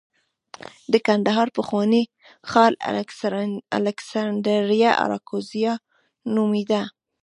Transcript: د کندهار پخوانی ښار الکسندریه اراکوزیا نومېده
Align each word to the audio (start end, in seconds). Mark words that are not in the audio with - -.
د 0.91 0.93
کندهار 1.07 1.47
پخوانی 1.57 2.03
ښار 2.51 2.71
الکسندریه 3.79 4.91
اراکوزیا 5.03 5.73
نومېده 6.35 6.81